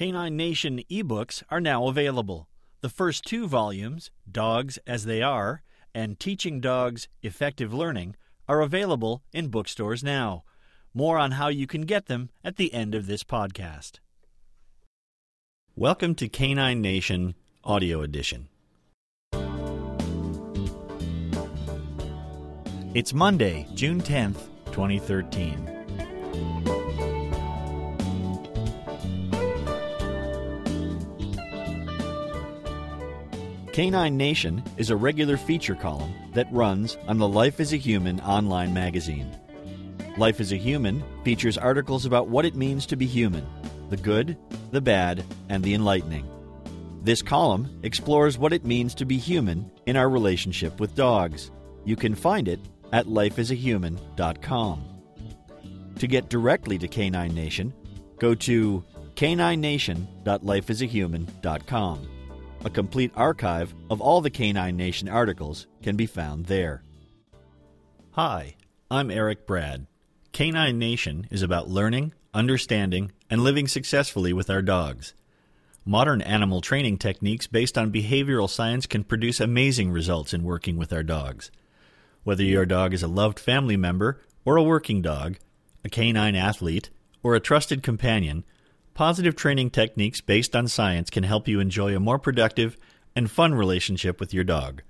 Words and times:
Canine 0.00 0.34
Nation 0.34 0.80
ebooks 0.90 1.42
are 1.50 1.60
now 1.60 1.86
available. 1.86 2.48
The 2.80 2.88
first 2.88 3.22
two 3.22 3.46
volumes, 3.46 4.10
Dogs 4.32 4.78
as 4.86 5.04
They 5.04 5.20
Are 5.20 5.62
and 5.94 6.18
Teaching 6.18 6.58
Dogs 6.58 7.06
Effective 7.22 7.74
Learning, 7.74 8.16
are 8.48 8.62
available 8.62 9.22
in 9.34 9.48
bookstores 9.48 10.02
now. 10.02 10.44
More 10.94 11.18
on 11.18 11.32
how 11.32 11.48
you 11.48 11.66
can 11.66 11.82
get 11.82 12.06
them 12.06 12.30
at 12.42 12.56
the 12.56 12.72
end 12.72 12.94
of 12.94 13.08
this 13.08 13.22
podcast. 13.22 13.98
Welcome 15.76 16.14
to 16.14 16.30
Canine 16.30 16.80
Nation 16.80 17.34
Audio 17.62 18.00
Edition. 18.00 18.48
It's 22.94 23.12
Monday, 23.12 23.66
June 23.74 24.00
10th, 24.00 24.48
2013. 24.72 26.79
Canine 33.72 34.16
Nation 34.16 34.64
is 34.78 34.90
a 34.90 34.96
regular 34.96 35.36
feature 35.36 35.76
column 35.76 36.12
that 36.34 36.52
runs 36.52 36.96
on 37.06 37.18
the 37.18 37.28
Life 37.28 37.60
as 37.60 37.72
a 37.72 37.76
Human 37.76 38.18
online 38.20 38.74
magazine. 38.74 39.30
Life 40.16 40.40
as 40.40 40.50
a 40.50 40.56
Human 40.56 41.04
features 41.22 41.56
articles 41.56 42.04
about 42.04 42.26
what 42.26 42.44
it 42.44 42.56
means 42.56 42.84
to 42.86 42.96
be 42.96 43.06
human 43.06 43.46
the 43.88 43.96
good, 43.96 44.36
the 44.70 44.80
bad, 44.80 45.24
and 45.48 45.64
the 45.64 45.74
enlightening. 45.74 46.24
This 47.02 47.22
column 47.22 47.80
explores 47.82 48.38
what 48.38 48.52
it 48.52 48.64
means 48.64 48.94
to 48.96 49.04
be 49.04 49.18
human 49.18 49.68
in 49.86 49.96
our 49.96 50.08
relationship 50.08 50.78
with 50.78 50.94
dogs. 50.94 51.50
You 51.84 51.96
can 51.96 52.14
find 52.14 52.46
it 52.46 52.60
at 52.92 53.06
lifeasahuman.com. 53.06 54.84
To 55.98 56.06
get 56.06 56.28
directly 56.28 56.78
to 56.78 56.86
Canine 56.86 57.34
Nation, 57.34 57.74
go 58.18 58.36
to 58.36 58.84
caninenation.lifeasahuman.com. 59.16 62.08
A 62.62 62.68
complete 62.68 63.10
archive 63.16 63.74
of 63.88 64.02
all 64.02 64.20
the 64.20 64.28
Canine 64.28 64.76
Nation 64.76 65.08
articles 65.08 65.66
can 65.82 65.96
be 65.96 66.04
found 66.04 66.44
there. 66.44 66.82
Hi, 68.10 68.54
I'm 68.90 69.10
Eric 69.10 69.46
Brad. 69.46 69.86
Canine 70.32 70.78
Nation 70.78 71.26
is 71.30 71.40
about 71.40 71.70
learning, 71.70 72.12
understanding, 72.34 73.12
and 73.30 73.42
living 73.42 73.66
successfully 73.66 74.34
with 74.34 74.50
our 74.50 74.60
dogs. 74.60 75.14
Modern 75.86 76.20
animal 76.20 76.60
training 76.60 76.98
techniques 76.98 77.46
based 77.46 77.78
on 77.78 77.90
behavioral 77.90 78.48
science 78.48 78.84
can 78.84 79.04
produce 79.04 79.40
amazing 79.40 79.90
results 79.90 80.34
in 80.34 80.44
working 80.44 80.76
with 80.76 80.92
our 80.92 81.02
dogs. 81.02 81.50
Whether 82.24 82.44
your 82.44 82.66
dog 82.66 82.92
is 82.92 83.02
a 83.02 83.08
loved 83.08 83.40
family 83.40 83.78
member 83.78 84.20
or 84.44 84.56
a 84.56 84.62
working 84.62 85.00
dog, 85.00 85.38
a 85.82 85.88
canine 85.88 86.36
athlete, 86.36 86.90
or 87.22 87.34
a 87.34 87.40
trusted 87.40 87.82
companion, 87.82 88.44
Positive 89.00 89.34
training 89.34 89.70
techniques 89.70 90.20
based 90.20 90.54
on 90.54 90.68
science 90.68 91.08
can 91.08 91.22
help 91.22 91.48
you 91.48 91.58
enjoy 91.58 91.96
a 91.96 91.98
more 91.98 92.18
productive 92.18 92.76
and 93.16 93.30
fun 93.30 93.54
relationship 93.54 94.20
with 94.20 94.34
your 94.34 94.44
dog. 94.44 94.82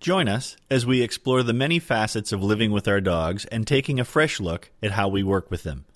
Join 0.00 0.28
us 0.28 0.58
as 0.70 0.84
we 0.84 1.00
explore 1.00 1.42
the 1.42 1.54
many 1.54 1.78
facets 1.78 2.30
of 2.30 2.42
living 2.42 2.72
with 2.72 2.86
our 2.86 3.00
dogs 3.00 3.46
and 3.46 3.66
taking 3.66 3.98
a 3.98 4.04
fresh 4.04 4.38
look 4.38 4.70
at 4.82 4.90
how 4.90 5.08
we 5.08 5.22
work 5.22 5.50
with 5.50 5.62
them. 5.62 5.86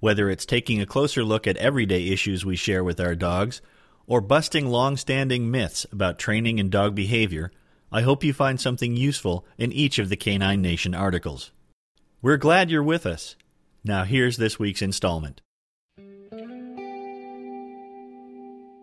Whether 0.00 0.28
it's 0.28 0.44
taking 0.44 0.80
a 0.80 0.86
closer 0.86 1.22
look 1.22 1.46
at 1.46 1.56
everyday 1.58 2.08
issues 2.08 2.44
we 2.44 2.56
share 2.56 2.82
with 2.82 2.98
our 2.98 3.14
dogs 3.14 3.62
or 4.08 4.20
busting 4.20 4.66
long 4.66 4.96
standing 4.96 5.52
myths 5.52 5.86
about 5.92 6.18
training 6.18 6.58
and 6.58 6.68
dog 6.68 6.96
behavior, 6.96 7.52
I 7.92 8.02
hope 8.02 8.24
you 8.24 8.32
find 8.32 8.60
something 8.60 8.96
useful 8.96 9.46
in 9.56 9.70
each 9.70 10.00
of 10.00 10.08
the 10.08 10.16
Canine 10.16 10.60
Nation 10.60 10.96
articles. 10.96 11.52
We're 12.20 12.38
glad 12.38 12.72
you're 12.72 12.82
with 12.82 13.06
us. 13.06 13.36
Now, 13.84 14.02
here's 14.02 14.36
this 14.36 14.58
week's 14.58 14.82
installment. 14.82 15.42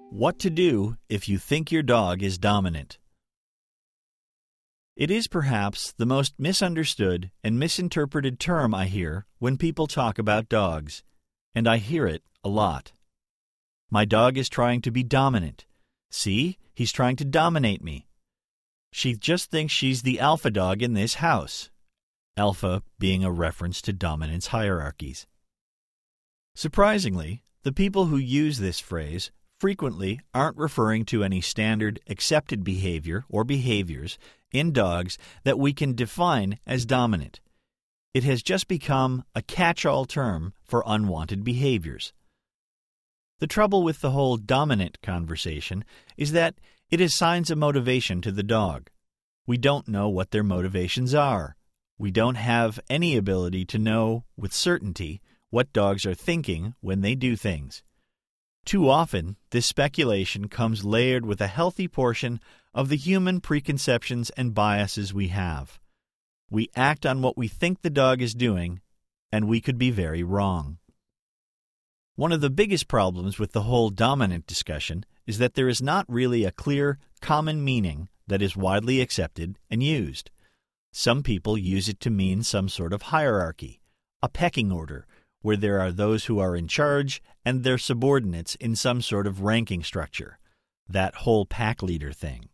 What 0.10 0.40
to 0.40 0.50
do 0.50 0.96
if 1.10 1.28
you 1.28 1.38
think 1.38 1.70
your 1.70 1.84
dog 1.84 2.24
is 2.24 2.38
dominant. 2.38 2.98
It 4.96 5.12
is 5.12 5.28
perhaps 5.28 5.92
the 5.92 6.06
most 6.06 6.34
misunderstood 6.40 7.30
and 7.44 7.60
misinterpreted 7.60 8.40
term 8.40 8.74
I 8.74 8.86
hear 8.86 9.26
when 9.40 9.58
people 9.58 9.86
talk 9.86 10.18
about 10.18 10.48
dogs, 10.48 11.04
and 11.54 11.68
I 11.68 11.78
hear 11.78 12.08
it 12.08 12.24
a 12.42 12.48
lot. 12.50 12.94
My 13.92 14.06
dog 14.06 14.38
is 14.38 14.48
trying 14.48 14.82
to 14.84 14.92
be 14.92 15.04
dominant. 15.04 15.66
See, 16.10 16.58
he's 16.74 16.94
trying 16.94 17.18
to 17.18 17.26
dominate 17.26 17.84
me. 17.84 18.08
She 18.94 19.14
just 19.14 19.52
thinks 19.52 19.74
she's 19.74 20.04
the 20.04 20.22
alpha 20.22 20.50
dog 20.50 20.82
in 20.82 20.94
this 20.94 21.16
house. 21.16 21.70
Alpha 22.38 22.82
being 22.98 23.26
a 23.26 23.32
reference 23.32 23.82
to 23.82 23.94
dominance 23.94 24.48
hierarchies. 24.48 25.28
Surprisingly, 26.56 27.44
the 27.64 27.74
people 27.74 28.06
who 28.06 28.18
use 28.18 28.58
this 28.58 28.80
phrase 28.80 29.32
frequently 29.60 30.20
aren't 30.34 30.58
referring 30.58 31.06
to 31.06 31.24
any 31.24 31.42
standard 31.42 32.00
accepted 32.08 32.64
behavior 32.64 33.26
or 33.30 33.44
behaviors 33.44 34.18
in 34.52 34.72
dogs 34.72 35.18
that 35.44 35.60
we 35.60 35.74
can 35.74 35.96
define 35.96 36.60
as 36.66 36.86
dominant. 36.86 37.40
It 38.14 38.24
has 38.24 38.42
just 38.42 38.68
become 38.68 39.24
a 39.36 39.42
catch 39.42 39.86
all 39.86 40.06
term 40.06 40.54
for 40.64 40.84
unwanted 40.86 41.44
behaviors. 41.44 42.14
The 43.40 43.48
trouble 43.48 43.84
with 43.84 44.02
the 44.02 44.12
whole 44.12 44.38
dominant 44.38 45.02
conversation 45.02 45.84
is 46.18 46.32
that 46.32 46.56
it 46.90 47.02
assigns 47.02 47.52
a 47.52 47.56
motivation 47.56 48.22
to 48.22 48.32
the 48.32 48.44
dog. 48.44 48.90
We 49.46 49.58
don't 49.58 49.88
know 49.88 50.10
what 50.10 50.32
their 50.32 50.44
motivations 50.44 51.14
are. 51.14 51.56
We 52.00 52.12
don't 52.12 52.36
have 52.36 52.80
any 52.90 53.16
ability 53.16 53.66
to 53.66 53.78
know 53.78 54.24
with 54.36 54.54
certainty 54.54 55.22
what 55.50 55.74
dogs 55.74 56.06
are 56.06 56.16
thinking 56.16 56.76
when 56.80 57.02
they 57.02 57.16
do 57.16 57.36
things. 57.36 57.84
Too 58.68 58.90
often, 58.90 59.38
this 59.52 59.66
speculation 59.66 60.50
comes 60.50 60.84
layered 60.84 61.26
with 61.26 61.40
a 61.40 61.48
healthy 61.48 61.88
portion 61.88 62.42
of 62.74 62.90
the 62.90 62.98
human 62.98 63.40
preconceptions 63.40 64.30
and 64.32 64.54
biases 64.54 65.14
we 65.14 65.30
have. 65.30 65.80
We 66.50 66.70
act 66.76 67.06
on 67.06 67.22
what 67.22 67.38
we 67.38 67.48
think 67.48 67.80
the 67.80 67.90
dog 67.90 68.22
is 68.22 68.34
doing, 68.34 68.82
and 69.32 69.48
we 69.48 69.62
could 69.62 69.78
be 69.78 69.90
very 69.90 70.22
wrong. 70.22 70.80
One 72.18 72.34
of 72.34 72.42
the 72.42 72.50
biggest 72.50 72.90
problems 72.90 73.40
with 73.40 73.54
the 73.54 73.62
whole 73.62 73.90
dominant 73.90 74.48
discussion 74.48 75.06
is 75.26 75.38
that 75.38 75.54
there 75.54 75.70
is 75.70 75.82
not 75.82 76.06
really 76.10 76.44
a 76.44 76.52
clear, 76.52 77.00
common 77.22 77.64
meaning 77.64 78.10
that 78.28 78.42
is 78.42 78.58
widely 78.58 79.00
accepted 79.00 79.58
and 79.70 79.82
used. 79.82 80.30
Some 80.92 81.24
people 81.24 81.58
use 81.58 81.88
it 81.88 82.02
to 82.02 82.10
mean 82.10 82.44
some 82.44 82.68
sort 82.68 82.92
of 82.92 83.04
hierarchy, 83.04 83.80
a 84.22 84.28
pecking 84.28 84.74
order, 84.74 85.08
where 85.48 85.56
there 85.56 85.80
are 85.80 85.94
those 85.94 86.26
who 86.26 86.40
are 86.40 86.58
in 86.58 86.68
charge 86.68 87.24
and 87.46 87.64
their 87.64 87.78
subordinates 87.78 88.56
in 88.56 88.76
some 88.76 89.02
sort 89.02 89.26
of 89.26 89.44
ranking 89.44 89.82
structure, 89.82 90.40
that 90.90 91.16
whole 91.16 91.46
pack 91.46 91.82
leader 91.82 92.12
thing. 92.12 92.50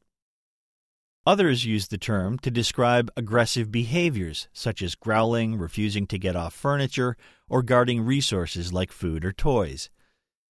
Others 1.26 1.66
use 1.66 1.88
the 1.88 1.98
term 1.98 2.38
to 2.38 2.52
describe 2.52 3.10
aggressive 3.18 3.72
behaviors 3.72 4.48
such 4.54 4.84
as 4.84 4.94
growling, 4.94 5.58
refusing 5.58 6.06
to 6.06 6.20
get 6.20 6.36
off 6.36 6.54
furniture, 6.54 7.18
or 7.50 7.64
guarding 7.64 8.00
resources 8.00 8.72
like 8.72 8.92
food 8.92 9.26
or 9.26 9.32
toys. 9.32 9.90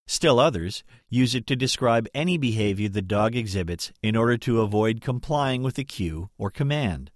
Still 0.05 0.37
others 0.37 0.83
use 1.07 1.35
it 1.35 1.47
to 1.47 1.55
describe 1.55 2.09
any 2.13 2.37
behavior 2.37 2.89
the 2.89 3.01
dog 3.01 3.37
exhibits 3.37 3.93
in 4.01 4.17
order 4.17 4.35
to 4.39 4.59
avoid 4.59 4.99
complying 4.99 5.63
with 5.63 5.77
a 5.77 5.85
cue 5.85 6.29
or 6.37 6.51
command. 6.51 7.09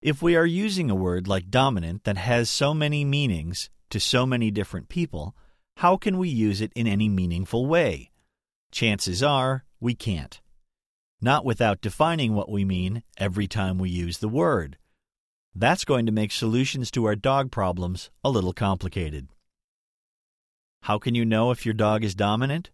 If 0.00 0.22
we 0.22 0.34
are 0.34 0.46
using 0.46 0.90
a 0.90 0.94
word 0.94 1.28
like 1.28 1.50
dominant 1.50 2.04
that 2.04 2.16
has 2.16 2.48
so 2.48 2.72
many 2.72 3.04
meanings, 3.04 3.68
to 3.90 4.00
so 4.00 4.26
many 4.26 4.50
different 4.50 4.88
people, 4.88 5.34
how 5.76 5.96
can 5.96 6.18
we 6.18 6.28
use 6.28 6.60
it 6.60 6.72
in 6.74 6.86
any 6.86 7.08
meaningful 7.08 7.66
way? 7.66 8.10
Chances 8.70 9.22
are 9.22 9.64
we 9.80 9.94
can't. 9.94 10.40
Not 11.20 11.44
without 11.44 11.80
defining 11.80 12.34
what 12.34 12.50
we 12.50 12.64
mean 12.64 13.02
every 13.16 13.46
time 13.46 13.78
we 13.78 13.90
use 13.90 14.18
the 14.18 14.28
word. 14.28 14.78
That's 15.54 15.84
going 15.84 16.06
to 16.06 16.12
make 16.12 16.30
solutions 16.30 16.90
to 16.92 17.04
our 17.06 17.16
dog 17.16 17.50
problems 17.50 18.10
a 18.22 18.30
little 18.30 18.52
complicated. 18.52 19.28
How 20.82 20.98
can 20.98 21.14
you 21.14 21.24
know 21.24 21.50
if 21.50 21.64
your 21.66 21.74
dog 21.74 22.04
is 22.04 22.14
dominant? 22.14 22.70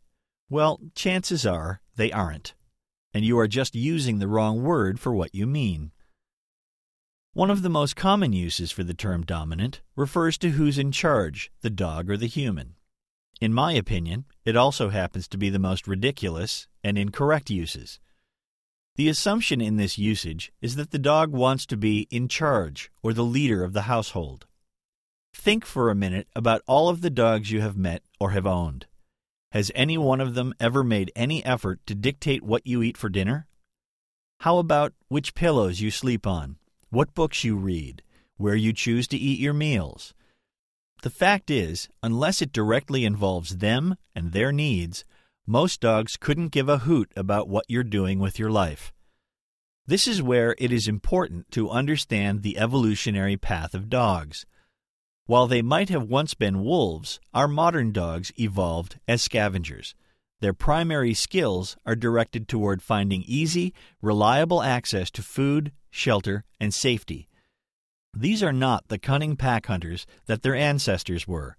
Well, 0.51 0.79
chances 0.95 1.47
are 1.47 1.81
they 1.97 2.13
aren't, 2.13 2.55
and 3.15 3.25
you 3.25 3.39
are 3.39 3.49
just 3.49 3.75
using 3.75 4.19
the 4.19 4.29
wrong 4.29 4.63
word 4.63 5.01
for 5.01 5.15
what 5.15 5.35
you 5.35 5.47
mean. 5.47 5.93
One 7.35 7.51
of 7.51 7.63
the 7.63 7.69
most 7.69 7.97
common 7.97 8.33
uses 8.33 8.71
for 8.71 8.85
the 8.85 8.95
term 8.95 9.23
dominant 9.23 9.83
refers 9.97 10.39
to 10.39 10.51
who's 10.51 10.79
in 10.79 10.93
charge, 10.93 11.51
the 11.63 11.71
dog 11.71 12.09
or 12.09 12.17
the 12.17 12.29
human. 12.29 12.77
In 13.41 13.53
my 13.53 13.73
opinion, 13.73 14.27
it 14.45 14.55
also 14.55 14.91
happens 14.91 15.27
to 15.29 15.37
be 15.37 15.51
the 15.51 15.59
most 15.59 15.89
ridiculous 15.89 16.69
and 16.85 16.97
incorrect 16.97 17.51
uses. 17.51 17.99
The 18.95 19.09
assumption 19.09 19.61
in 19.61 19.79
this 19.79 19.99
usage 19.99 20.53
is 20.63 20.77
that 20.77 20.93
the 20.93 20.99
dog 20.99 21.33
wants 21.33 21.67
to 21.67 21.77
be 21.77 22.07
in 22.09 22.29
charge 22.29 22.93
or 23.03 23.13
the 23.13 23.25
leader 23.25 23.65
of 23.65 23.73
the 23.73 23.83
household. 23.83 24.47
Think 25.35 25.65
for 25.65 25.91
a 25.91 25.97
minute 25.97 26.29
about 26.37 26.63
all 26.69 26.89
of 26.89 27.01
the 27.01 27.11
dogs 27.11 27.51
you 27.51 27.61
have 27.63 27.77
met 27.77 28.05
or 28.21 28.31
have 28.31 28.47
owned. 28.47 28.87
Has 29.51 29.73
any 29.75 29.99
one 29.99 30.21
of 30.21 30.35
them 30.35 30.55
ever 30.61 30.85
made 30.85 31.11
any 31.17 31.45
effort 31.45 31.81
to 31.87 31.97
dictate 31.97 32.45
what 32.45 32.65
you 32.65 32.81
eat 32.81 32.97
for 32.97 33.09
dinner? 33.09 33.49
How 34.43 34.59
about 34.59 34.93
which 35.09 35.35
pillows 35.35 35.81
you 35.81 35.91
sleep 35.91 36.29
on? 36.29 36.59
What 36.95 37.13
books 37.13 37.43
you 37.43 37.57
read, 37.57 38.03
where 38.37 38.55
you 38.55 38.73
choose 38.73 39.09
to 39.09 39.17
eat 39.17 39.41
your 39.41 39.53
meals. 39.53 40.15
The 41.03 41.11
fact 41.11 41.51
is, 41.51 41.89
unless 42.03 42.41
it 42.41 42.53
directly 42.53 43.05
involves 43.05 43.59
them 43.59 43.97
and 44.15 44.33
their 44.33 44.53
needs, 44.53 45.05
most 45.47 45.81
dogs 45.81 46.17
couldn't 46.17 46.53
give 46.53 46.69
a 46.69 46.79
hoot 46.79 47.13
about 47.17 47.49
what 47.49 47.67
you're 47.69 47.83
doing 47.83 48.21
with 48.21 48.39
your 48.39 48.51
life. 48.51 48.93
This 49.87 50.07
is 50.09 50.23
where 50.23 50.55
it 50.57 50.73
is 50.73 50.89
important 50.89 51.51
to 51.51 51.69
understand 51.69 52.43
the 52.43 52.57
evolutionary 52.57 53.37
path 53.37 53.75
of 53.75 53.91
dogs. 53.91 54.47
While 55.27 55.47
they 55.47 55.63
might 55.63 55.89
have 55.91 56.05
once 56.05 56.33
been 56.35 56.65
wolves, 56.65 57.19
our 57.35 57.49
modern 57.49 57.93
dogs 57.93 58.33
evolved 58.39 58.99
as 59.07 59.21
scavengers. 59.21 59.95
Their 60.41 60.55
primary 60.55 61.13
skills 61.13 61.77
are 61.85 61.97
directed 61.97 62.49
toward 62.49 62.83
finding 62.83 63.25
easy, 63.27 63.75
reliable 64.01 64.63
access 64.63 65.11
to 65.11 65.23
food, 65.23 65.73
shelter, 65.95 66.45
and 66.59 66.75
safety. 66.75 67.29
These 68.13 68.43
are 68.43 68.53
not 68.53 68.89
the 68.89 68.99
cunning 68.99 69.37
pack 69.37 69.67
hunters 69.67 70.07
that 70.27 70.43
their 70.43 70.55
ancestors 70.55 71.29
were. 71.29 71.57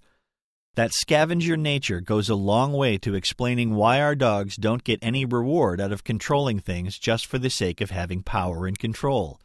That 0.76 0.92
scavenger 0.92 1.56
nature 1.56 2.02
goes 2.02 2.30
a 2.30 2.36
long 2.36 2.74
way 2.74 2.98
to 2.98 3.16
explaining 3.16 3.76
why 3.76 4.02
our 4.02 4.14
dogs 4.14 4.58
don't 4.58 4.84
get 4.84 5.00
any 5.02 5.24
reward 5.24 5.80
out 5.80 5.94
of 5.94 6.04
controlling 6.04 6.60
things 6.60 7.00
just 7.00 7.26
for 7.26 7.40
the 7.40 7.50
sake 7.50 7.80
of 7.80 7.92
having 7.92 8.24
power 8.24 8.68
and 8.68 8.78
control. 8.78 9.40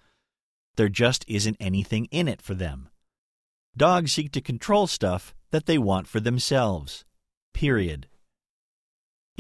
There 0.75 0.89
just 0.89 1.25
isn't 1.29 1.57
anything 1.61 2.07
in 2.11 2.27
it 2.27 2.43
for 2.43 2.55
them. 2.55 2.89
Dogs 3.77 4.13
seek 4.13 4.33
to 4.33 4.41
control 4.41 4.89
stuff 4.89 5.35
that 5.53 5.67
they 5.67 5.79
want 5.79 6.09
for 6.09 6.19
themselves. 6.19 7.05
Period. 7.55 8.09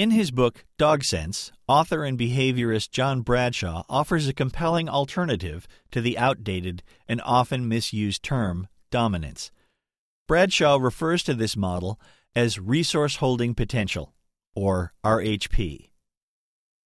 In 0.00 0.12
his 0.12 0.30
book 0.30 0.64
Dog 0.78 1.04
Sense, 1.04 1.52
author 1.68 2.06
and 2.06 2.18
behaviorist 2.18 2.90
John 2.90 3.20
Bradshaw 3.20 3.82
offers 3.86 4.26
a 4.26 4.32
compelling 4.32 4.88
alternative 4.88 5.68
to 5.90 6.00
the 6.00 6.16
outdated 6.16 6.82
and 7.06 7.20
often 7.22 7.68
misused 7.68 8.22
term 8.22 8.66
dominance. 8.90 9.50
Bradshaw 10.26 10.78
refers 10.78 11.22
to 11.24 11.34
this 11.34 11.54
model 11.54 12.00
as 12.34 12.58
resource 12.58 13.16
holding 13.16 13.54
potential, 13.54 14.14
or 14.54 14.94
RHP. 15.04 15.90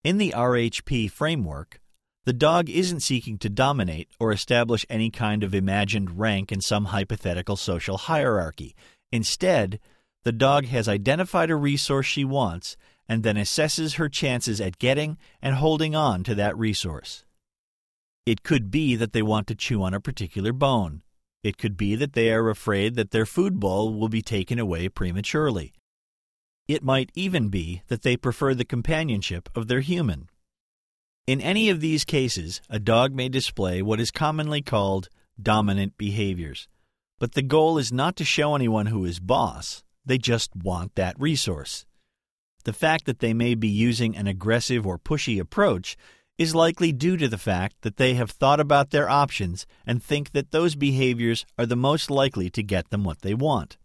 In 0.03 0.19
the 0.19 0.33
RHP 0.37 1.09
framework, 1.09 1.81
the 2.25 2.33
dog 2.33 2.69
isn't 2.69 2.99
seeking 2.99 3.39
to 3.39 3.49
dominate 3.49 4.09
or 4.19 4.33
establish 4.33 4.85
any 4.91 5.11
kind 5.11 5.45
of 5.45 5.55
imagined 5.55 6.19
rank 6.19 6.51
in 6.51 6.61
some 6.61 6.87
hypothetical 6.87 7.55
social 7.55 7.97
hierarchy. 7.97 8.75
Instead, 9.13 9.79
the 10.25 10.33
dog 10.33 10.65
has 10.67 10.89
identified 10.89 11.51
a 11.51 11.55
resource 11.55 12.07
she 12.07 12.25
wants 12.25 12.77
and 13.09 13.23
then 13.23 13.37
assesses 13.37 13.97
her 13.97 14.09
chances 14.09 14.61
at 14.61 14.79
getting 14.79 15.19
and 15.43 15.57
holding 15.57 15.95
on 15.95 16.23
to 16.25 16.35
that 16.35 16.57
resource. 16.57 17.25
It 18.27 18.43
could 18.43 18.71
be 18.71 18.97
that 18.97 19.13
they 19.13 19.23
want 19.23 19.47
to 19.49 19.55
chew 19.55 19.83
on 19.83 19.93
a 19.93 20.01
particular 20.01 20.53
bone. 20.53 21.03
It 21.43 21.59
could 21.59 21.77
be 21.77 21.95
that 21.97 22.15
they 22.15 22.33
are 22.33 22.49
afraid 22.49 22.95
that 22.95 23.11
their 23.11 23.27
food 23.27 23.61
bowl 23.61 23.93
will 23.93 24.09
be 24.09 24.23
taken 24.23 24.59
away 24.59 24.89
prematurely. 24.89 25.75
It 26.67 26.83
might 26.83 27.11
even 27.15 27.51
be 27.51 27.83
that 27.89 28.01
they 28.01 28.17
prefer 28.17 28.55
the 28.55 28.65
companionship 28.65 29.51
of 29.55 29.67
their 29.69 29.81
human. 29.81 30.31
In 31.27 31.43
any 31.43 31.69
of 31.69 31.81
these 31.81 32.05
cases, 32.05 32.63
a 32.71 32.79
dog 32.79 33.15
may 33.15 33.29
display 33.29 33.83
what 33.83 34.01
is 34.01 34.11
commonly 34.11 34.63
called 34.63 35.11
dominant 35.41 35.99
behaviors. 35.99 36.69
But 37.19 37.33
the 37.33 37.43
goal 37.43 37.77
is 37.77 37.93
not 37.93 38.17
to 38.17 38.25
show 38.25 38.55
anyone 38.55 38.87
who 38.87 39.05
is 39.05 39.21
boss, 39.21 39.85
they 40.07 40.19
just 40.19 40.55
want 40.57 40.95
that 40.95 41.19
resource. 41.19 41.85
The 42.65 42.73
fact 42.73 43.05
that 43.05 43.19
they 43.19 43.35
may 43.35 43.55
be 43.55 43.69
using 43.69 44.17
an 44.17 44.27
aggressive 44.27 44.87
or 44.87 44.99
pushy 44.99 45.39
approach 45.39 45.97
is 46.39 46.55
likely 46.55 46.93
due 46.93 47.17
to 47.19 47.29
the 47.29 47.39
fact 47.39 47.77
that 47.83 47.99
they 47.99 48.15
have 48.15 48.31
thought 48.31 48.59
about 48.59 48.91
their 48.91 49.09
options 49.09 49.67
and 49.87 50.03
think 50.03 50.33
that 50.33 50.51
those 50.51 50.75
behaviors 50.75 51.45
are 51.59 51.67
the 51.67 51.77
most 51.77 52.11
likely 52.11 52.51
to 52.51 52.63
get 52.63 52.91
them 52.91 53.05
what 53.05 53.21
they 53.21 53.35
want. 53.35 53.77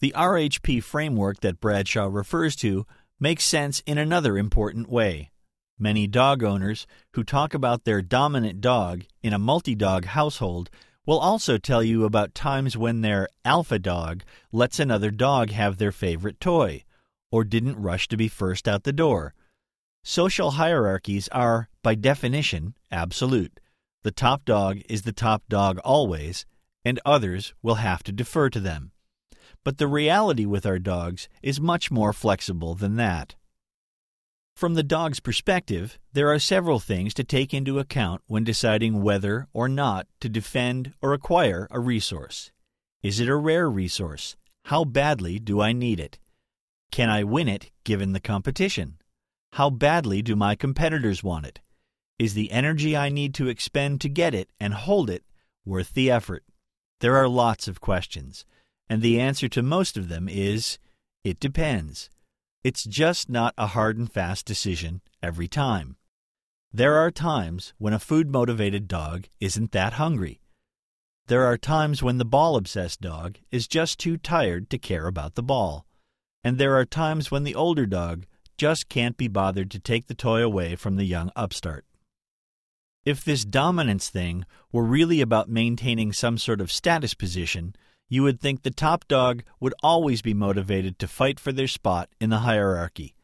The 0.00 0.14
RHP 0.16 0.82
framework 0.82 1.40
that 1.40 1.60
Bradshaw 1.60 2.06
refers 2.06 2.56
to 2.56 2.86
makes 3.20 3.44
sense 3.44 3.82
in 3.86 3.98
another 3.98 4.38
important 4.38 4.88
way. 4.88 5.30
Many 5.78 6.06
dog 6.06 6.44
owners 6.44 6.86
who 7.14 7.24
talk 7.24 7.54
about 7.54 7.84
their 7.84 8.02
dominant 8.02 8.60
dog 8.60 9.04
in 9.22 9.32
a 9.32 9.38
multi 9.38 9.74
dog 9.74 10.06
household 10.06 10.70
will 11.04 11.18
also 11.18 11.58
tell 11.58 11.82
you 11.82 12.04
about 12.04 12.34
times 12.34 12.76
when 12.76 13.00
their 13.00 13.28
alpha 13.44 13.80
dog 13.80 14.22
lets 14.52 14.78
another 14.78 15.10
dog 15.10 15.50
have 15.50 15.78
their 15.78 15.92
favorite 15.92 16.40
toy 16.40 16.84
or 17.32 17.42
didn't 17.42 17.82
rush 17.82 18.06
to 18.06 18.16
be 18.16 18.28
first 18.28 18.68
out 18.68 18.84
the 18.84 18.92
door. 18.92 19.34
Social 20.04 20.52
hierarchies 20.52 21.28
are, 21.32 21.68
by 21.82 21.96
definition, 21.96 22.74
absolute. 22.92 23.58
The 24.02 24.12
top 24.12 24.44
dog 24.44 24.80
is 24.88 25.02
the 25.02 25.12
top 25.12 25.42
dog 25.48 25.78
always, 25.78 26.46
and 26.84 27.00
others 27.04 27.54
will 27.62 27.76
have 27.76 28.02
to 28.04 28.12
defer 28.12 28.50
to 28.50 28.60
them. 28.60 28.92
But 29.64 29.78
the 29.78 29.86
reality 29.86 30.44
with 30.44 30.66
our 30.66 30.78
dogs 30.78 31.28
is 31.42 31.60
much 31.60 31.90
more 31.90 32.12
flexible 32.12 32.74
than 32.74 32.96
that. 32.96 33.36
From 34.56 34.74
the 34.74 34.82
dog's 34.82 35.20
perspective, 35.20 35.98
there 36.12 36.30
are 36.32 36.38
several 36.38 36.78
things 36.78 37.14
to 37.14 37.24
take 37.24 37.54
into 37.54 37.78
account 37.78 38.22
when 38.26 38.44
deciding 38.44 39.02
whether 39.02 39.48
or 39.52 39.68
not 39.68 40.06
to 40.20 40.28
defend 40.28 40.92
or 41.00 41.14
acquire 41.14 41.68
a 41.70 41.80
resource. 41.80 42.50
Is 43.02 43.18
it 43.20 43.28
a 43.28 43.36
rare 43.36 43.70
resource? 43.70 44.36
How 44.66 44.84
badly 44.84 45.38
do 45.38 45.60
I 45.60 45.72
need 45.72 45.98
it? 45.98 46.18
Can 46.92 47.08
I 47.08 47.24
win 47.24 47.48
it 47.48 47.70
given 47.84 48.12
the 48.12 48.20
competition? 48.20 48.98
How 49.54 49.70
badly 49.70 50.20
do 50.20 50.36
my 50.36 50.54
competitors 50.54 51.24
want 51.24 51.46
it? 51.46 51.58
Is 52.18 52.34
the 52.34 52.52
energy 52.52 52.94
I 52.94 53.08
need 53.08 53.32
to 53.36 53.48
expend 53.48 54.02
to 54.02 54.10
get 54.10 54.34
it 54.34 54.50
and 54.60 54.74
hold 54.74 55.08
it 55.08 55.24
worth 55.64 55.94
the 55.94 56.10
effort? 56.10 56.44
There 57.00 57.16
are 57.16 57.28
lots 57.28 57.66
of 57.66 57.80
questions, 57.80 58.44
and 58.90 59.00
the 59.00 59.18
answer 59.18 59.48
to 59.48 59.62
most 59.62 59.96
of 59.96 60.10
them 60.10 60.28
is 60.28 60.78
it 61.24 61.40
depends. 61.40 62.10
It's 62.62 62.84
just 62.84 63.30
not 63.30 63.54
a 63.56 63.68
hard 63.68 63.96
and 63.96 64.12
fast 64.12 64.44
decision 64.44 65.00
every 65.22 65.48
time. 65.48 65.96
There 66.74 66.96
are 66.96 67.10
times 67.10 67.72
when 67.78 67.94
a 67.94 67.98
food 67.98 68.30
motivated 68.30 68.86
dog 68.86 69.28
isn't 69.40 69.72
that 69.72 69.94
hungry. 69.94 70.42
There 71.26 71.46
are 71.46 71.56
times 71.56 72.02
when 72.02 72.18
the 72.18 72.26
ball 72.26 72.54
obsessed 72.54 73.00
dog 73.00 73.38
is 73.50 73.66
just 73.66 73.98
too 73.98 74.18
tired 74.18 74.68
to 74.68 74.76
care 74.76 75.06
about 75.06 75.36
the 75.36 75.42
ball 75.42 75.86
and 76.44 76.58
there 76.58 76.76
are 76.76 76.84
times 76.84 77.30
when 77.30 77.44
the 77.44 77.54
older 77.54 77.86
dog 77.86 78.26
just 78.58 78.88
can't 78.88 79.16
be 79.16 79.28
bothered 79.28 79.70
to 79.70 79.78
take 79.78 80.06
the 80.06 80.14
toy 80.14 80.42
away 80.42 80.76
from 80.76 80.96
the 80.96 81.04
young 81.04 81.30
upstart. 81.34 81.84
If 83.04 83.24
this 83.24 83.44
dominance 83.44 84.08
thing 84.08 84.44
were 84.70 84.84
really 84.84 85.20
about 85.20 85.48
maintaining 85.48 86.12
some 86.12 86.38
sort 86.38 86.60
of 86.60 86.70
status 86.70 87.14
position, 87.14 87.74
you 88.08 88.22
would 88.22 88.40
think 88.40 88.62
the 88.62 88.70
top 88.70 89.08
dog 89.08 89.42
would 89.58 89.74
always 89.82 90.22
be 90.22 90.34
motivated 90.34 90.98
to 90.98 91.08
fight 91.08 91.40
for 91.40 91.50
their 91.50 91.66
spot 91.66 92.10
in 92.20 92.30
the 92.30 92.40
hierarchy. 92.40 93.16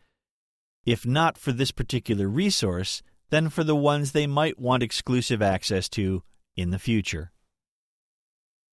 If 0.84 1.06
not 1.06 1.38
for 1.38 1.52
this 1.52 1.70
particular 1.70 2.26
resource, 2.26 3.02
then 3.30 3.50
for 3.50 3.62
the 3.62 3.76
ones 3.76 4.12
they 4.12 4.26
might 4.26 4.58
want 4.58 4.82
exclusive 4.82 5.42
access 5.42 5.88
to 5.90 6.22
in 6.56 6.70
the 6.70 6.78
future. 6.78 7.30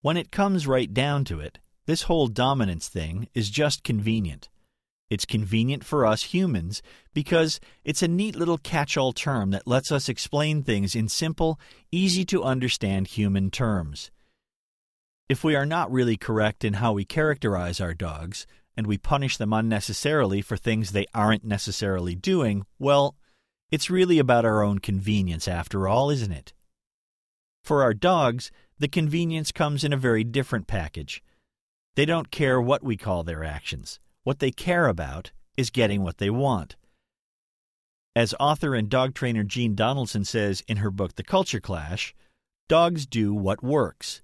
When 0.01 0.17
it 0.17 0.31
comes 0.31 0.65
right 0.65 0.91
down 0.91 1.25
to 1.25 1.39
it, 1.39 1.59
this 1.85 2.03
whole 2.03 2.27
dominance 2.27 2.87
thing 2.87 3.27
is 3.33 3.49
just 3.49 3.83
convenient. 3.83 4.49
It's 5.09 5.25
convenient 5.25 5.83
for 5.83 6.05
us 6.05 6.23
humans 6.23 6.81
because 7.13 7.59
it's 7.83 8.01
a 8.01 8.07
neat 8.07 8.35
little 8.35 8.57
catch 8.57 8.97
all 8.97 9.13
term 9.13 9.51
that 9.51 9.67
lets 9.67 9.91
us 9.91 10.09
explain 10.09 10.63
things 10.63 10.95
in 10.95 11.09
simple, 11.09 11.59
easy 11.91 12.25
to 12.25 12.43
understand 12.43 13.07
human 13.07 13.51
terms. 13.51 14.09
If 15.29 15.43
we 15.43 15.55
are 15.55 15.65
not 15.65 15.91
really 15.91 16.17
correct 16.17 16.63
in 16.63 16.73
how 16.75 16.93
we 16.93 17.05
characterize 17.05 17.79
our 17.79 17.93
dogs, 17.93 18.47
and 18.77 18.87
we 18.87 18.97
punish 18.97 19.37
them 19.37 19.53
unnecessarily 19.53 20.41
for 20.41 20.57
things 20.57 20.91
they 20.91 21.05
aren't 21.13 21.45
necessarily 21.45 22.15
doing, 22.15 22.65
well, 22.77 23.15
it's 23.71 23.89
really 23.89 24.19
about 24.19 24.45
our 24.45 24.63
own 24.63 24.79
convenience 24.79 25.47
after 25.47 25.87
all, 25.87 26.09
isn't 26.09 26.31
it? 26.31 26.53
For 27.63 27.83
our 27.83 27.93
dogs, 27.93 28.51
the 28.77 28.87
convenience 28.87 29.51
comes 29.51 29.83
in 29.83 29.93
a 29.93 29.97
very 29.97 30.23
different 30.23 30.67
package. 30.67 31.23
They 31.95 32.05
don't 32.05 32.31
care 32.31 32.61
what 32.61 32.83
we 32.83 32.97
call 32.97 33.23
their 33.23 33.43
actions. 33.43 33.99
What 34.23 34.39
they 34.39 34.51
care 34.51 34.87
about 34.87 35.31
is 35.55 35.69
getting 35.69 36.03
what 36.03 36.17
they 36.17 36.29
want. 36.29 36.75
As 38.15 38.33
author 38.39 38.75
and 38.75 38.89
dog 38.89 39.13
trainer 39.13 39.43
Jean 39.43 39.75
Donaldson 39.75 40.23
says 40.25 40.63
in 40.67 40.77
her 40.77 40.91
book 40.91 41.15
The 41.15 41.23
Culture 41.23 41.59
Clash, 41.59 42.13
dogs 42.67 43.05
do 43.05 43.33
what 43.33 43.63
works. 43.63 44.21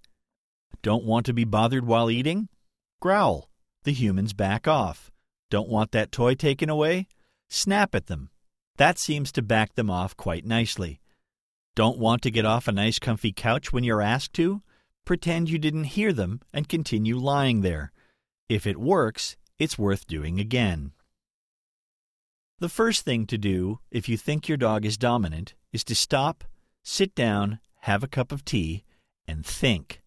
Don't 0.81 1.05
want 1.05 1.25
to 1.27 1.33
be 1.33 1.43
bothered 1.43 1.85
while 1.85 2.09
eating? 2.09 2.49
Growl. 2.99 3.49
The 3.83 3.93
humans 3.93 4.33
back 4.33 4.67
off. 4.67 5.11
Don't 5.49 5.69
want 5.69 5.91
that 5.91 6.11
toy 6.11 6.35
taken 6.35 6.69
away? 6.69 7.07
Snap 7.49 7.93
at 7.95 8.07
them. 8.07 8.29
That 8.77 8.97
seems 8.97 9.31
to 9.33 9.41
back 9.41 9.75
them 9.75 9.89
off 9.89 10.15
quite 10.15 10.45
nicely. 10.45 11.01
Don't 11.75 11.97
want 11.97 12.21
to 12.23 12.31
get 12.31 12.45
off 12.45 12.67
a 12.67 12.71
nice 12.71 12.99
comfy 12.99 13.31
couch 13.31 13.71
when 13.71 13.83
you're 13.83 14.01
asked 14.01 14.33
to? 14.33 14.61
Pretend 15.05 15.49
you 15.49 15.57
didn't 15.57 15.95
hear 15.95 16.13
them 16.13 16.41
and 16.53 16.69
continue 16.69 17.17
lying 17.17 17.61
there. 17.61 17.91
If 18.47 18.67
it 18.67 18.77
works, 18.77 19.37
it's 19.57 19.77
worth 19.77 20.07
doing 20.07 20.39
again. 20.39 20.91
The 22.59 22.69
first 22.69 23.03
thing 23.03 23.25
to 23.27 23.37
do 23.37 23.79
if 23.89 24.07
you 24.07 24.17
think 24.17 24.47
your 24.47 24.57
dog 24.57 24.85
is 24.85 24.97
dominant 24.97 25.55
is 25.73 25.83
to 25.85 25.95
stop, 25.95 26.43
sit 26.83 27.15
down, 27.15 27.59
have 27.81 28.03
a 28.03 28.07
cup 28.07 28.31
of 28.31 28.45
tea, 28.45 28.83
and 29.27 29.45
think. 29.45 30.01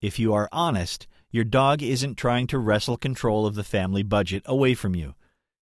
If 0.00 0.18
you 0.18 0.32
are 0.32 0.48
honest, 0.52 1.06
Your 1.36 1.44
dog 1.44 1.82
isn't 1.82 2.14
trying 2.14 2.46
to 2.46 2.58
wrestle 2.58 2.96
control 2.96 3.44
of 3.44 3.56
the 3.56 3.62
family 3.62 4.02
budget 4.02 4.42
away 4.46 4.72
from 4.72 4.94
you. 4.94 5.14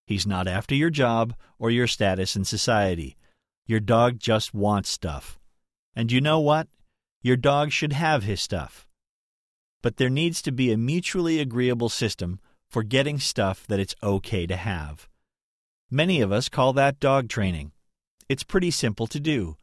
He's 0.07 0.25
not 0.25 0.47
after 0.47 0.73
your 0.73 0.89
job 0.89 1.35
or 1.59 1.69
your 1.69 1.89
status 1.89 2.37
in 2.37 2.45
society. 2.45 3.17
Your 3.67 3.81
dog 3.81 4.21
just 4.21 4.55
wants 4.55 4.89
stuff. 4.89 5.41
And 5.97 6.13
you 6.13 6.21
know 6.21 6.39
what? 6.39 6.69
Your 7.25 7.37
dog 7.39 7.73
should 7.73 7.95
have 7.95 8.23
his 8.23 8.43
stuff. 8.43 8.87
But 9.83 9.97
there 9.97 10.11
needs 10.11 10.43
to 10.43 10.53
be 10.53 10.71
a 10.71 10.77
mutually 10.77 11.41
agreeable 11.41 11.89
system 11.89 12.39
for 12.69 12.83
getting 12.83 13.19
stuff 13.19 13.67
that 13.67 13.81
it's 13.81 13.95
okay 14.03 14.47
to 14.47 14.57
have. 14.57 15.09
Many 15.91 16.21
of 16.21 16.31
us 16.31 16.51
call 16.51 16.75
that 16.75 17.01
dog 17.01 17.31
training. 17.31 17.73
It's 18.29 18.43
pretty 18.43 18.71
simple 18.71 19.07
to 19.07 19.19
do. 19.19 19.57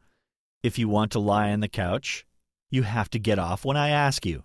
If 0.64 0.76
you 0.76 0.88
want 0.88 1.12
to 1.12 1.20
lie 1.20 1.52
on 1.52 1.60
the 1.60 1.68
couch, 1.68 2.26
you 2.68 2.82
have 2.82 3.08
to 3.10 3.20
get 3.20 3.38
off 3.38 3.64
when 3.64 3.76
I 3.76 3.90
ask 3.90 4.26
you. 4.26 4.42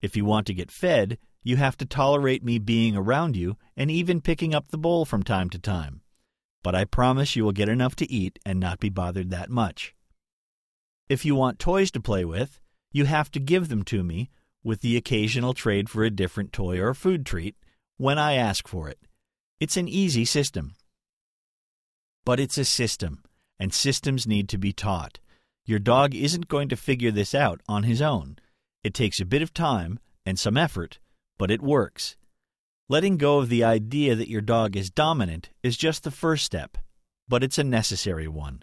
If 0.00 0.16
you 0.16 0.24
want 0.24 0.46
to 0.46 0.54
get 0.54 0.70
fed, 0.70 1.18
you 1.42 1.56
have 1.56 1.76
to 1.78 1.84
tolerate 1.84 2.44
me 2.44 2.60
being 2.60 2.96
around 2.96 3.34
you 3.34 3.56
and 3.76 3.90
even 3.90 4.20
picking 4.20 4.54
up 4.54 4.68
the 4.68 4.78
bowl 4.78 5.04
from 5.04 5.24
time 5.24 5.50
to 5.50 5.58
time. 5.58 6.02
But 6.62 6.76
I 6.76 6.84
promise 6.84 7.34
you 7.34 7.42
will 7.42 7.50
get 7.50 7.68
enough 7.68 7.96
to 7.96 8.08
eat 8.08 8.38
and 8.46 8.60
not 8.60 8.78
be 8.78 8.88
bothered 8.88 9.30
that 9.30 9.50
much. 9.50 9.96
If 11.12 11.26
you 11.26 11.34
want 11.34 11.58
toys 11.58 11.90
to 11.90 12.00
play 12.00 12.24
with, 12.24 12.58
you 12.90 13.04
have 13.04 13.30
to 13.32 13.38
give 13.38 13.68
them 13.68 13.82
to 13.82 14.02
me, 14.02 14.30
with 14.64 14.80
the 14.80 14.96
occasional 14.96 15.52
trade 15.52 15.90
for 15.90 16.04
a 16.04 16.10
different 16.10 16.54
toy 16.54 16.80
or 16.80 16.94
food 16.94 17.26
treat, 17.26 17.54
when 17.98 18.18
I 18.18 18.32
ask 18.32 18.66
for 18.66 18.88
it. 18.88 18.98
It's 19.60 19.76
an 19.76 19.88
easy 19.88 20.24
system. 20.24 20.72
But 22.24 22.40
it's 22.40 22.56
a 22.56 22.64
system, 22.64 23.24
and 23.58 23.74
systems 23.74 24.26
need 24.26 24.48
to 24.48 24.56
be 24.56 24.72
taught. 24.72 25.18
Your 25.66 25.78
dog 25.78 26.14
isn't 26.14 26.48
going 26.48 26.70
to 26.70 26.76
figure 26.76 27.10
this 27.10 27.34
out 27.34 27.60
on 27.68 27.82
his 27.82 28.00
own. 28.00 28.38
It 28.82 28.94
takes 28.94 29.20
a 29.20 29.26
bit 29.26 29.42
of 29.42 29.52
time 29.52 29.98
and 30.24 30.38
some 30.38 30.56
effort, 30.56 30.98
but 31.36 31.50
it 31.50 31.60
works. 31.60 32.16
Letting 32.88 33.18
go 33.18 33.36
of 33.36 33.50
the 33.50 33.64
idea 33.64 34.14
that 34.14 34.30
your 34.30 34.40
dog 34.40 34.78
is 34.78 34.88
dominant 34.88 35.50
is 35.62 35.76
just 35.76 36.04
the 36.04 36.10
first 36.10 36.46
step, 36.46 36.78
but 37.28 37.44
it's 37.44 37.58
a 37.58 37.64
necessary 37.64 38.28
one. 38.28 38.62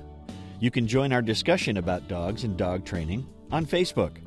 You 0.60 0.70
can 0.70 0.86
join 0.86 1.14
our 1.14 1.22
discussion 1.22 1.78
about 1.78 2.10
dogs 2.10 2.44
and 2.44 2.58
dog 2.58 2.84
training 2.84 3.26
on 3.50 3.66
Facebook. 3.66 4.18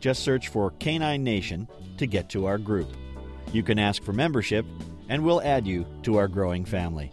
Just 0.00 0.22
search 0.22 0.48
for 0.48 0.72
Canine 0.72 1.24
Nation 1.24 1.66
to 1.96 2.06
get 2.06 2.28
to 2.28 2.44
our 2.44 2.58
group. 2.58 2.88
You 3.54 3.62
can 3.62 3.78
ask 3.78 4.02
for 4.02 4.12
membership, 4.12 4.66
and 5.08 5.24
we'll 5.24 5.40
add 5.40 5.66
you 5.66 5.86
to 6.02 6.18
our 6.18 6.28
growing 6.28 6.66
family. 6.66 7.10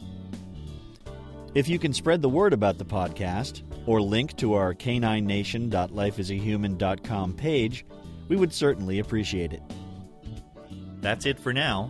If 1.54 1.70
you 1.70 1.80
can 1.80 1.94
spread 1.94 2.22
the 2.22 2.28
word 2.28 2.52
about 2.52 2.78
the 2.78 2.84
podcast 2.84 3.62
or 3.86 4.02
link 4.02 4.36
to 4.38 4.56
our 4.56 4.74
caninenation.lifeasahuman.com 4.74 7.34
page, 7.34 7.86
we 8.28 8.36
would 8.36 8.54
certainly 8.54 9.00
appreciate 9.00 9.54
it. 9.54 9.64
That's 11.00 11.26
it 11.26 11.40
for 11.40 11.54
now. 11.54 11.90